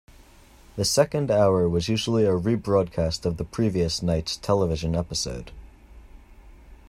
The 0.77 0.83
second 0.83 1.29
hour 1.29 1.69
was 1.69 1.87
usually 1.87 2.25
a 2.25 2.31
rebroadcast 2.35 3.23
of 3.23 3.37
the 3.37 3.43
previous 3.45 4.01
night's 4.01 4.35
television 4.35 4.95
episode. 4.95 5.51